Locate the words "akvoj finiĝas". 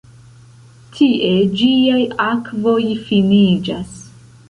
2.31-3.97